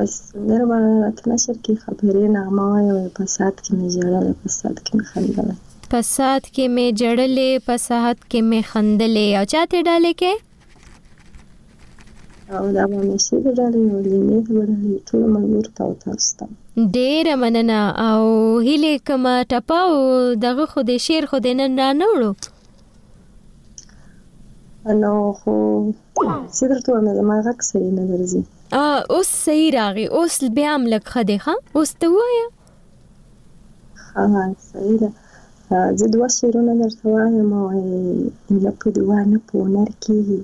بس 0.00 0.16
سندره 0.32 0.64
باندې 0.72 1.20
تنشر 1.20 1.56
کې 1.62 1.72
خبرې 1.86 2.24
نغمه 2.40 2.66
وي 2.72 3.06
په 3.20 3.30
سات 3.36 3.56
کې 3.62 3.70
مې 3.78 3.88
جوړه 3.98 4.20
په 4.40 4.56
سات 4.58 4.76
کې 4.82 4.90
مې 4.96 5.06
خندله 5.14 5.56
پسات 5.94 6.44
کې 6.54 6.66
می 6.76 6.84
جړلې 7.00 7.50
پسات 7.66 8.18
کې 8.30 8.40
می 8.50 8.60
خندلې 8.70 9.28
او 9.38 9.44
چاته 9.52 9.78
ډالې 9.88 10.12
کې 10.22 10.32
او 12.58 12.64
دا 12.76 12.84
مې 12.92 13.16
شي 13.26 13.36
ډالې 13.58 13.80
ولینې 13.94 14.38
ورته 14.56 14.88
ټول 15.10 15.22
ملګر 15.36 15.66
تاو 15.80 15.92
تاسو 16.02 16.30
ته 16.40 16.46
ډېر 16.96 17.24
مننه 17.42 17.80
او 18.08 18.22
هیله 18.66 18.92
کوم 19.10 19.24
ټپاو 19.54 19.94
دغه 20.46 20.64
خو 20.70 20.80
دې 20.88 20.96
شیر 21.06 21.22
خو 21.32 21.36
دې 21.44 21.52
نن 21.60 21.80
نه 22.02 22.06
وړو 22.14 22.32
نو 25.02 25.12
خو 25.38 25.52
صدر 26.58 26.78
ته 26.84 26.90
مې 27.04 27.14
ما 27.30 27.36
غږ 27.46 27.58
صحیح 27.70 27.92
نه 27.98 28.04
درځي 28.10 28.42
ا 28.74 28.76
اوس 29.14 29.28
صحیح 29.44 29.68
راغی 29.78 30.06
اوس 30.20 30.34
بیا 30.58 30.72
ملک 30.84 31.04
خدې 31.14 31.38
ها 31.46 31.54
اوس 31.80 31.90
ته 32.02 32.06
وایا 32.16 32.46
ها 34.16 34.24
صحیح 34.72 35.00
زه 35.98 36.06
دوه 36.14 36.28
شعرونه 36.38 36.72
درته 36.82 37.04
وایم 37.14 37.50
او 37.58 37.66
نه 38.62 38.70
په 38.80 38.88
دوه 38.96 39.16
نه 39.32 39.38
په 39.46 39.52
هنر 39.64 39.90
کېږي 40.04 40.40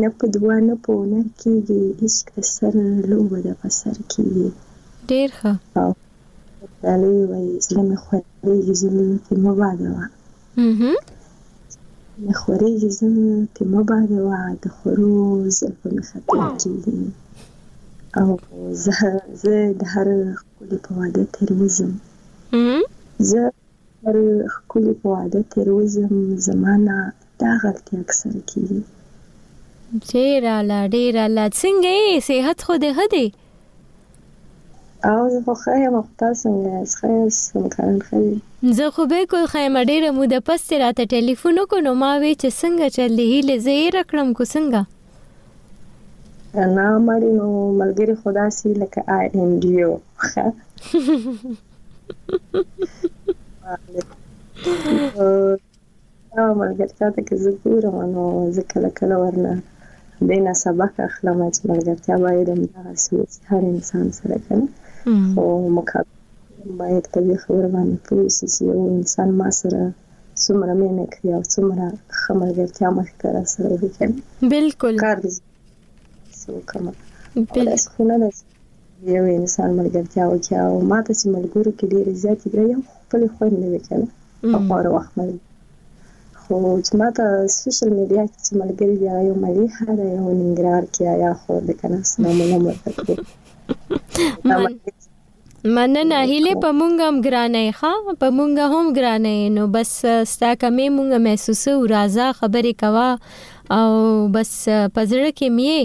نه 0.00 0.08
په 0.18 0.24
دوه 0.34 0.54
نه 0.68 0.74
په 0.82 0.90
هنر 1.00 1.26
کېږي 1.42 1.80
عشق 2.02 2.26
د 2.36 2.38
سر 2.54 2.74
لوبه 3.10 3.38
ده 3.44 3.52
په 3.60 3.68
سر 3.80 3.96
کېږي 4.12 4.48
ډېر 5.10 5.28
ښه 5.38 5.52
او 5.82 5.90
علي 6.92 7.18
وایي 7.30 7.50
زړه 7.66 7.82
مې 7.88 7.96
خورېږي 8.04 8.74
زلفې 8.82 9.34
مه 9.44 9.52
بادوه 9.58 10.04
مې 12.24 12.34
خورېږي 12.40 12.90
زلفې 12.98 13.64
مه 13.72 13.82
بادوه 13.88 14.38
د 14.62 14.64
خورو 14.76 15.14
زلفو 15.58 15.86
مې 15.94 16.02
خطر 16.08 16.42
کېږي 16.62 16.98
او 18.18 18.28
زه 18.84 18.96
زه 19.42 19.54
د 19.80 19.82
هر 19.92 20.08
ښکلي 20.38 20.78
په 20.84 20.90
واده 20.98 21.22
تېروزم 21.34 21.92
زه 23.30 23.42
پر 24.04 24.16
ښکلي 24.54 24.92
په 25.00 25.06
واده 25.12 25.40
تېروځم 25.54 26.14
زمانہ 26.48 26.96
دا 27.42 27.52
غلطي 27.64 27.94
اکثر 28.04 28.34
کیږي 28.50 28.82
ډیر 30.12 30.42
لا 30.70 30.80
ډیر 30.94 31.14
لا 31.36 31.46
څنګه 31.60 31.90
یې 32.04 32.14
صحت 32.28 32.58
خو 32.68 32.74
دې 32.84 32.90
هدي 32.98 33.26
اعوذ 35.10 35.34
بخیر 35.48 35.82
مختصم 35.96 36.54
خیر 37.00 37.24
سمکان 37.48 37.94
خیر 38.10 38.30
زه 38.78 38.86
خو 38.96 39.02
بالکل 39.14 39.42
خیمه 39.54 39.80
ډیره 39.90 40.10
موده 40.20 40.38
پس 40.50 40.62
راته 40.82 41.02
ټلیفون 41.12 41.54
وکړو 41.60 41.92
ما 42.02 42.12
وی 42.22 42.32
چې 42.40 42.48
څنګه 42.60 42.86
چلې 42.96 43.24
هیله 43.32 43.54
زه 43.66 43.72
یې 43.82 43.88
رکړم 43.98 44.28
کو 44.40 44.44
څنګه 44.54 44.82
انا 46.64 46.88
مړینو 47.10 47.46
ملګری 47.84 48.14
خدا 48.24 48.46
سي 48.58 48.68
لکه 48.82 49.00
آی 49.18 49.26
ان 49.44 49.50
ډیو 49.68 49.90
او 56.38 56.44
ملګرتیا 56.62 57.08
ته 57.14 57.20
که 57.28 57.34
زه 57.42 57.50
ګورم 57.62 57.96
نو 58.14 58.22
زه 58.56 58.62
کله 58.72 58.88
کله 58.98 59.14
ورنه 59.22 59.52
دې 60.28 60.38
نه 60.46 60.52
سبق 60.64 60.92
اخلم 61.08 61.38
چې 61.54 61.60
ملګرتیا 61.70 62.14
باید 62.24 62.48
همدغه 62.52 62.92
سوچ 63.06 63.30
هر 63.50 63.62
انسان 63.72 64.06
سره 64.18 64.36
کنه 64.46 64.66
خو 65.32 65.44
مقابل 65.78 66.16
باید 66.80 67.04
په 67.12 67.18
دې 67.26 67.36
خبره 67.42 67.68
باندې 67.74 67.96
پوه 68.06 68.26
شي 68.36 68.46
چې 68.54 68.60
یو 68.70 68.80
انسان 68.98 69.28
ما 69.40 69.48
سره 69.60 69.80
څومره 70.44 70.72
مینه 70.80 71.04
کوي 71.12 71.30
او 71.36 71.42
څومره 71.54 71.86
ښه 72.20 72.32
ملګرتیا 72.42 72.88
مخکې 72.98 73.26
را 73.36 73.42
سره 73.54 73.70
وکړي 73.82 74.10
بالکل 74.54 74.94
کار 75.04 75.16
دې 75.24 75.30
سو 76.40 76.50
کوم 76.70 76.84
بالکل 77.36 77.66
خو 77.92 78.02
نه 78.08 78.16
یو 79.04 79.24
انسان 79.40 79.70
ملګرتیا 79.76 80.24
وکړه 80.28 80.58
او 80.66 80.72
ما 80.90 80.98
ته 81.06 81.12
چې 81.20 81.26
ملګرو 81.36 81.70
کې 81.78 81.84
ډېر 81.92 82.06
زیات 82.22 82.38
دی 82.52 82.62
یو 82.72 82.76
خپل 83.02 83.20
خوند 83.38 83.54
نه 83.62 83.68
وکړه 83.74 84.06
په 84.52 84.58
پاره 84.68 84.90
وخت 84.96 85.10
مې 85.18 85.34
خو 86.44 86.56
چې 86.86 86.92
ما 87.00 87.08
ته 87.18 87.24
سوشل 87.56 87.90
میډیا 87.98 88.22
کې 88.30 88.38
چې 88.46 88.52
ملګری 88.60 88.94
دی 89.02 89.10
یو 89.28 89.34
ملي 89.44 89.66
هر 89.78 89.96
یو 90.12 90.28
ننګرهار 90.40 90.84
کې 90.84 91.02
یا 91.24 91.32
خو 91.40 91.52
د 91.70 91.72
کنه 91.82 91.98
سلام 92.12 92.38
نه 92.52 92.58
مرکه 92.68 93.12
مننه 95.76 96.18
هله 96.30 96.52
په 96.62 96.68
مونږ 96.78 96.96
هم 97.06 97.16
ګرانه 97.26 97.62
ښه 97.78 98.16
په 98.18 98.28
مونږ 98.38 98.52
هم 98.74 98.86
ګرانه 99.00 99.32
نو 99.58 99.64
بس 99.76 99.90
ستا 100.32 100.50
کمې 100.64 100.86
مونږ 100.98 101.10
محسوسو 101.28 101.74
راځه 101.94 102.26
خبرې 102.40 102.72
کوا 102.82 103.08
او 103.78 103.90
بس 104.38 104.52
پزړه 104.52 105.30
کې 105.38 105.48
مې 105.58 105.78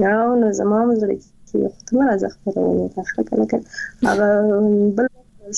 అవును 0.00 0.46
زما 0.60 0.76
هم 0.82 0.90
زړه 1.00 1.16
کې 1.48 1.62
خو 1.88 2.00
راځه 2.08 2.28
خپرونه 2.34 2.84
ته 2.94 3.00
ښه 3.10 3.22
کله 3.30 3.44
کله 3.50 3.66
هغه 4.08 4.26
بل 4.96 5.06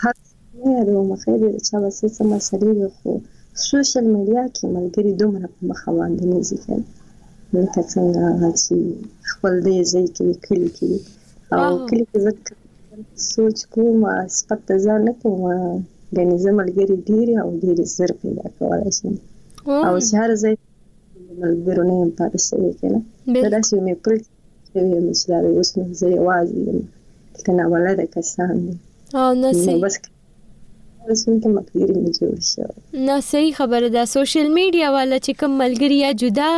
هر 0.00 0.14
نه 0.62 0.72
د 0.88 0.90
مخې 1.10 1.32
د 1.42 1.44
چا 1.68 1.76
وسې 1.84 2.06
سم 2.16 2.26
مسلې 2.34 2.70
ده 2.78 2.88
خو 2.96 3.10
سوشل 3.66 4.04
میډیا 4.14 4.44
کې 4.54 4.64
ملګري 4.76 5.12
دومره 5.22 5.46
په 5.54 5.60
مخ 5.70 5.80
باندې 5.98 6.24
نه 6.32 6.38
ځي 6.48 6.58
کنه 6.64 6.84
لکه 7.56 7.80
څنګه 7.92 8.26
چې 8.62 8.74
خپل 9.30 9.52
دې 9.66 9.78
ځای 9.92 10.06
کې 10.16 10.26
کلی 10.44 10.70
کې 10.76 10.92
او 11.64 11.72
کلی 11.88 12.04
کې 12.10 12.18
زه 12.24 12.32
سوچ 13.32 13.58
کوم 13.72 13.98
سپک 14.38 14.66
ځان 14.84 15.00
نه 15.08 15.12
کوم 15.20 15.42
یعنې 16.18 16.36
زه 16.44 16.54
ملګری 16.60 16.96
ډیره 17.10 17.34
او 17.44 17.48
ډیره 17.64 17.84
زر 17.94 18.12
پیدا 18.22 18.46
کولای 18.60 18.92
شم 18.98 19.14
او 19.86 19.94
چې 20.06 20.12
هر 20.22 20.30
ځای 20.42 20.54
ملګرو 21.42 21.82
نه 21.90 21.96
پاتې 22.18 22.38
شوی 22.48 22.72
کنه 22.80 22.98
دا 23.34 23.48
داسې 23.54 23.74
مې 23.84 23.94
پرې 24.04 24.20
شوی 24.68 24.98
مې 25.04 25.12
چې 25.20 25.24
دا 25.34 25.38
اوس 25.54 25.70
مې 25.76 25.84
زه 26.00 26.06
یوازې 26.18 26.56
یم 26.68 26.78
کنه 27.46 27.64
ولدا 27.74 28.04
کسان 28.16 28.54
دي 28.64 28.74
او 29.22 29.28
نه 29.44 29.50
سي 29.62 29.74
بس 29.86 29.96
نه 33.04 33.14
صحیح 33.30 33.52
خبره 33.58 33.88
ده 33.94 34.02
سوشل 34.14 34.46
میډیا 34.56 34.88
والا 34.94 35.18
چې 35.24 35.32
کوم 35.42 35.52
ملګری 35.62 35.98
یا 36.06 36.10
جدا 36.22 36.50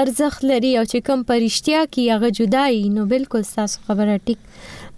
ارزخ 0.00 0.34
لري 0.50 0.72
او 0.80 0.84
چې 0.90 1.06
کوم 1.06 1.18
پرشتیا 1.30 1.80
کې 1.86 2.02
هغه 2.16 2.28
جدای 2.40 2.82
نو 2.96 3.02
بالکل 3.12 3.42
تاسو 3.54 3.76
خبره 3.88 4.14
ټیک 4.26 4.40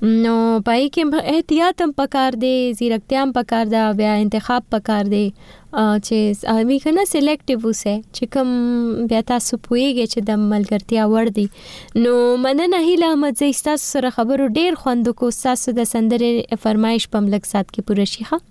نو 0.06 0.32
پای 0.64 0.88
کې 0.94 1.04
احتیاط 1.34 1.80
هم 1.82 1.92
پکار 1.98 2.32
دی 2.40 2.72
زیرکتیا 2.78 3.22
هم 3.22 3.32
پکار 3.32 3.64
ده 3.74 3.92
بیا 4.00 4.12
انتخاب 4.24 4.64
پکار 4.74 5.04
دی 5.12 5.22
چې 5.28 6.50
امي 6.54 6.76
کنه 6.84 7.04
سلیکټیو 7.12 7.64
اوسه 7.68 7.94
چې 8.02 8.34
کوم 8.36 8.50
بیا 9.12 9.22
تاسو 9.30 9.60
پوېږئ 9.68 10.06
چې 10.12 10.26
د 10.30 10.44
ملګرتیا 10.50 11.08
ور 11.14 11.32
دي 11.38 11.46
نو 12.04 12.14
مننه 12.44 12.82
هیله 12.86 13.10
احمد 13.12 13.40
زې 13.40 13.70
تاسو 13.70 13.88
سره 13.94 14.14
خبرو 14.18 14.50
ډیر 14.60 14.78
خوند 14.82 15.12
کو 15.22 15.30
تاسو 15.42 15.76
د 15.80 15.88
سندره 15.94 16.32
فرمایش 16.66 17.08
په 17.16 17.26
ملک 17.28 17.50
سات 17.54 17.72
کې 17.72 17.92
پوره 17.92 18.08
شي 18.16 18.28
ښه 18.28 18.48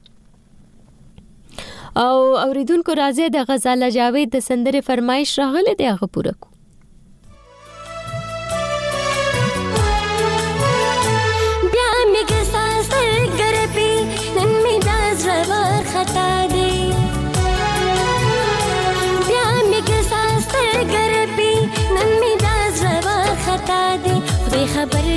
او 2.03 2.17
اوریدونکو 2.41 2.91
راځي 3.03 3.25
د 3.37 3.39
غزاله 3.53 3.89
جاوید 3.99 4.29
د 4.35 4.37
سندره 4.51 4.81
فرمایش 4.91 5.33
راغله 5.43 5.71
د 5.71 5.71
هغه 5.91 6.07
پوره 6.17 6.35
کو 6.43 6.49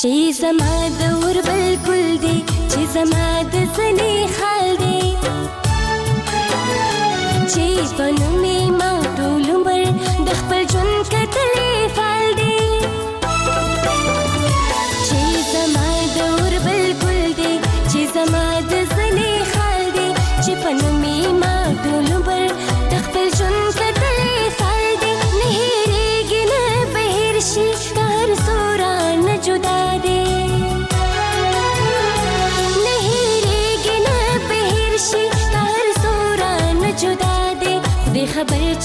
چې 0.00 0.12
زما 0.40 0.72
د 1.00 1.02
ور 1.20 1.36
بالکل 1.48 2.06
دی 2.24 2.34
چې 2.70 2.80
زما 2.94 3.26
د 3.52 3.54
زنې 3.76 4.14
حال 4.36 4.70
دی 4.82 5.00
چې 7.52 7.66
په 7.96 8.06
نومې 8.18 8.60
ما 8.78 8.90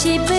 тебе 0.02 0.39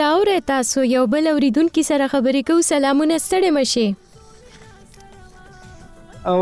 راوړې 0.00 0.40
تاسو 0.48 0.82
یو 0.96 1.04
بل 1.12 1.28
اوریدونکو 1.34 1.82
سره 1.88 2.08
خبرې 2.14 2.48
کوو 2.50 2.64
سلامونه 2.72 3.18
ستړي 3.24 3.52
مشي 3.58 3.86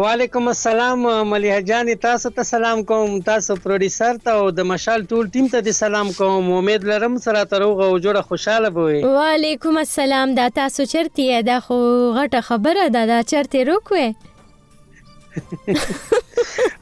وعلیکم 0.00 0.46
السلام 0.50 1.02
ملیه 1.30 1.56
جان 1.70 1.88
تاسو 2.04 2.30
ته 2.38 2.46
سلام 2.50 2.78
کوم 2.90 3.16
تاسو 3.28 3.56
پروډوسر 3.64 4.20
ته 4.28 4.36
او 4.42 4.44
د 4.60 4.66
مشال 4.70 5.02
ټول 5.12 5.26
ټیم 5.36 5.50
ته 5.54 5.60
د 5.68 5.76
سلام 5.80 6.12
کوم 6.20 6.48
امید 6.60 6.86
لرم 6.92 7.18
سره 7.26 7.42
تروغه 7.52 7.84
او 7.90 7.92
جوړه 7.96 8.22
خوشاله 8.30 8.72
بوي 8.78 8.98
وعلیکم 9.18 9.76
السلام 9.84 10.34
دا 10.40 10.48
تاسو 10.60 10.80
چرته 10.96 11.42
دا 11.52 11.58
خو 11.68 11.78
غټه 12.20 12.46
خبره 12.50 12.88
ده 12.98 13.06
دا 13.16 13.20
چرته 13.34 13.68
روکوي 13.72 14.08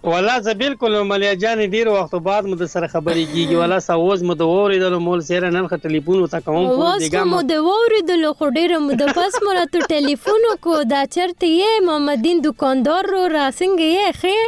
ولا 0.04 0.34
زه 0.44 0.52
بالکل 0.62 0.94
ملیا 1.10 1.32
جان 1.42 1.58
ډیر 1.74 1.86
وخت 1.96 2.12
بعد 2.28 2.42
مو 2.52 2.56
سره 2.74 2.86
خبرې 2.94 3.24
کیږي 3.32 3.56
ولا 3.60 3.78
سوز 3.88 4.18
مو 4.30 4.34
د 4.40 4.50
اوریدل 4.54 4.94
مول 5.06 5.20
سره 5.30 5.46
نن 5.56 5.64
خ 5.72 5.80
ټلیفون 5.84 6.18
ته 6.32 6.38
کوم 6.46 6.62
په 6.80 6.88
دیګه 7.02 7.22
مو 7.32 7.40
د 7.50 7.68
اوریدل 7.74 8.22
خو 8.40 8.44
ډیر 8.56 8.70
مو 8.86 8.92
د 9.02 9.12
پس 9.20 9.32
مو 9.44 9.50
راته 9.58 9.78
ټلیفون 9.92 10.42
کو 10.66 10.72
دا 10.94 11.02
چرته 11.14 11.46
یې 11.60 11.72
محمدین 11.90 12.42
دکاندار 12.48 13.02
رو 13.12 13.22
راسنګ 13.36 13.76
یې 13.90 14.20
خې 14.24 14.38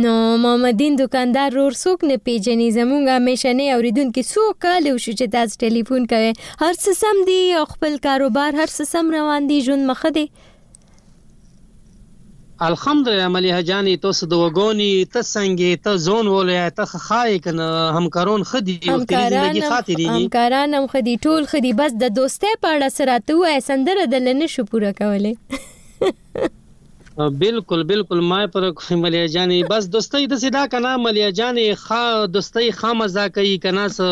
نو 0.06 0.16
محمدین 0.46 0.98
دکاندار 1.02 1.56
رور 1.60 1.78
سوک 1.84 2.04
نه 2.10 2.20
پیژنې 2.28 2.76
زمونږه 2.80 3.24
مشنه 3.28 3.78
اوریدونکو 3.78 4.26
سو 4.32 4.48
کال 4.66 4.90
شو 4.90 5.16
چې 5.20 5.34
تاسو 5.38 5.64
ټلیفون 5.66 6.10
کوي 6.14 6.34
هر 6.34 6.74
څه 6.82 7.00
سم 7.04 7.24
دی 7.32 7.40
خپل 7.74 7.98
کاروبار 8.10 8.62
هر 8.62 8.70
څه 8.76 8.92
سم 8.94 9.16
روان 9.20 9.50
دی 9.54 9.62
ژوند 9.70 9.90
مخه 9.94 10.14
دی 10.20 10.28
الحمدلله 12.66 13.26
مليحه 13.32 13.58
جانې 13.66 13.96
تاسو 14.04 14.26
د 14.30 14.40
وګونی 14.44 14.86
ته 15.16 15.24
څنګه 15.26 15.82
ته 15.82 15.98
زون 16.04 16.28
ولای 16.30 16.62
ته 16.78 17.00
خای 17.06 17.34
کنه 17.44 17.66
همکارون 17.96 18.44
خدي 18.52 18.74
او 18.92 18.96
تیری 19.12 19.26
زندگی 19.34 19.62
خاطري 19.72 20.06
همکاران 20.14 20.72
هم 20.78 20.88
خدي 20.94 21.14
ټول 21.26 21.44
خدي 21.52 21.70
بس 21.82 21.92
د 22.00 22.10
دوستۍ 22.16 22.54
په 22.64 22.68
اړه 22.72 22.88
سره 22.96 23.14
ته 23.26 23.32
وای 23.42 23.58
سندره 23.68 24.04
دل 24.16 24.26
نه 24.40 24.48
شو 24.54 24.62
پوره 24.72 24.90
کولې 25.02 25.34
بالکل 27.44 27.84
بالکل 27.92 28.18
ما 28.32 28.40
پر 28.56 28.66
ملیا 28.66 29.28
جانې 29.36 29.70
بس 29.70 29.86
دوستۍ 29.94 30.26
د 30.34 30.42
سیدا 30.46 30.64
کنه 30.74 30.96
ملیا 31.06 31.30
جانې 31.40 31.66
خا 31.86 32.02
دوستۍ 32.38 32.66
خامزا 32.82 33.24
کوي 33.38 33.56
کنه 33.68 33.86
سه 34.00 34.08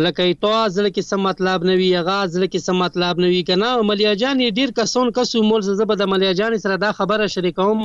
لکه 0.00 0.22
ایتو 0.26 0.50
ځل 0.74 0.86
کې 0.94 1.02
څه 1.08 1.16
مطلب 1.28 1.58
نه 1.70 1.74
وی 1.78 1.88
هغه 2.00 2.16
ځل 2.34 2.44
کې 2.52 2.58
څه 2.66 2.72
مطلب 2.84 3.14
نه 3.24 3.28
وی 3.32 3.42
کنه 3.48 3.68
ملیا 3.88 4.12
جان 4.22 4.38
ډیر 4.58 4.70
کسون 4.78 5.10
کسو 5.18 5.42
مول 5.48 5.62
زبه 5.66 5.94
د 6.02 6.08
ملیا 6.12 6.32
جان 6.38 6.56
سره 6.64 6.76
دا 6.84 6.90
خبره 6.98 7.26
شریکوم 7.34 7.84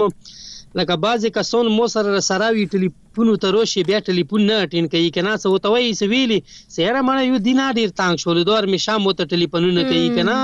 لکه 0.80 0.94
بعضی 1.08 1.30
کسون 1.40 1.66
مو 1.78 1.86
سره 1.96 2.22
سره 2.30 2.48
وی 2.58 2.66
ټلیفون 2.76 3.28
تر 3.46 3.56
شي 3.74 3.84
بیا 3.92 4.00
ټلیفون 4.10 4.42
نه 4.52 4.62
ټین 4.74 4.86
کوي 4.96 5.10
کنه 5.20 5.34
څه 5.44 5.48
وته 5.52 5.68
وی 5.76 5.94
سویلی 6.04 6.40
سره 6.78 7.02
مړ 7.08 7.18
یو 7.30 7.44
دینا 7.50 7.68
ډیر 7.80 7.90
تانګ 8.00 8.16
شول 8.26 8.40
دور 8.52 8.64
می 8.76 8.80
شام 8.86 9.06
وته 9.12 9.30
ټلیفونونه 9.36 9.84
کوي 9.92 10.10
کنه 10.18 10.36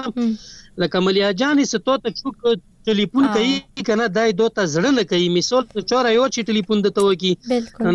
لکه 0.85 1.05
ملیا 1.09 1.31
جان 1.43 1.63
سه 1.73 1.77
تو 1.87 1.97
ته 2.03 2.17
چوک 2.19 2.37
ټلیفون 2.87 3.27
کوي 3.33 3.53
کنه 3.89 4.05
دای 4.17 4.31
دوته 4.39 4.63
زړه 4.73 4.89
نه 4.97 5.03
کوي 5.11 5.27
مثال 5.37 5.65
چور 5.71 6.09
یو 6.13 6.25
چې 6.35 6.49
ټلیفون 6.51 6.81
دته 6.85 7.05
وکی 7.07 7.31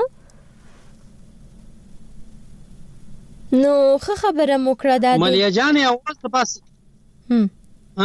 نو 3.53 3.99
خه 4.03 4.15
خبره 4.15 4.57
مو 4.65 4.75
کړه 4.81 4.97
دا 5.05 5.11
ملیا 5.23 5.49
جانې 5.59 5.83
اول 5.91 6.13
څه 6.17 6.27
پاس 6.33 6.51
هم 7.31 7.45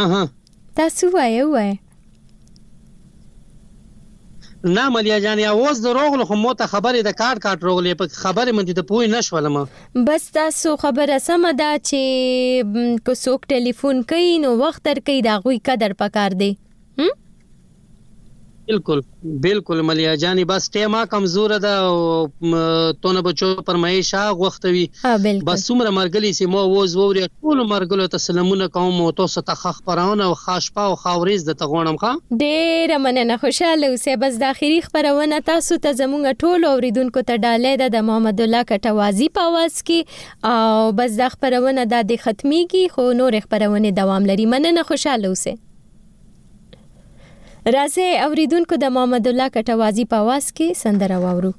اها 0.04 0.22
تاسو 0.80 1.04
وایې 1.16 1.44
وایې 1.50 1.74
نه 4.76 4.84
ملیا 4.94 5.18
جان 5.24 5.38
یا 5.42 5.50
اوس 5.58 5.76
دروغ 5.82 6.12
خو 6.30 6.34
مو 6.44 6.50
ته 6.62 6.66
خبره 6.74 6.98
د 7.08 7.10
کارت 7.20 7.40
کارت 7.46 7.60
روغلې 7.68 7.92
په 8.00 8.04
خبره 8.24 8.50
مې 8.50 8.62
ته 8.80 8.84
پوي 8.90 9.06
نشولم 9.14 9.56
بس 10.10 10.22
تاسو 10.38 10.68
خبره 10.86 11.14
سم 11.28 11.42
ده 11.60 11.70
چې 11.90 12.02
کو 13.08 13.12
څوک 13.22 13.40
ټلیفون 13.54 13.96
کوي 14.14 14.32
نو 14.46 14.50
وخت 14.64 14.82
تر 14.90 14.98
کوي 15.10 15.20
دا 15.30 15.36
غوي 15.46 15.60
قدر 15.70 15.90
پکار 16.04 16.32
دی 16.44 16.50
هم 17.02 17.12
بالکل 18.68 19.00
بالکل 19.44 19.80
ملیا 19.88 20.14
جانې 20.20 20.44
بس 20.50 20.68
ټیما 20.76 21.00
کمزور 21.10 21.52
ده 21.64 21.74
او 21.88 21.98
تونه 23.04 23.22
بچو 23.26 23.48
پرمایش 23.70 24.08
غوښتوي 24.40 24.82
بس 25.48 25.66
څومره 25.66 25.92
مرګلي 25.98 26.32
سي 26.38 26.48
مو 26.54 26.62
ووز 26.70 26.96
ووري 27.00 27.22
ټول 27.26 27.60
مرګلو 27.72 28.08
ته 28.14 28.22
سلامونه 28.24 28.68
کوم 28.76 28.96
او 29.04 29.10
تاسو 29.20 29.42
ته 29.50 29.60
خخ 29.60 29.78
پرونه 29.90 30.26
او 30.30 30.34
خاصپا 30.42 30.86
او 30.92 30.96
خاوريز 31.04 31.46
د 31.50 31.58
تغونم 31.62 31.98
خان 32.04 32.18
ډېر 32.42 32.96
مننه 33.06 33.36
خوشاله 33.44 33.90
اوسه 33.92 34.16
بس 34.24 34.40
د 34.44 34.50
اخیری 34.56 34.80
خبرونه 34.88 35.38
تاسو 35.50 35.78
ته 35.86 35.96
زموږ 36.02 36.42
ټول 36.46 36.68
اوریدونکو 36.72 37.24
ته 37.30 37.36
ډالې 37.44 37.84
ده 37.84 37.92
د 37.96 38.08
محمد 38.10 38.42
الله 38.48 38.68
کټوازی 38.72 39.28
په 39.40 39.54
واس 39.58 39.78
کې 39.92 40.50
او 40.56 40.90
بس 41.02 41.18
د 41.22 41.30
خبرونه 41.36 41.86
د 41.94 42.18
ختمي 42.26 42.60
کې 42.66 42.98
خو 42.98 43.06
نور 43.22 43.38
خبرونه 43.48 43.94
دوام 44.02 44.28
لري 44.34 44.50
مننه 44.56 44.90
خوشاله 44.92 45.32
اوسه 45.34 45.56
راځي 47.74 48.04
اوریدونکو 48.24 48.74
د 48.82 48.92
محمد 48.96 49.26
الله 49.30 49.48
کټوازی 49.56 50.04
په 50.12 50.18
واس 50.28 50.46
کې 50.60 50.66
سندره 50.82 51.16
واورو 51.24 51.52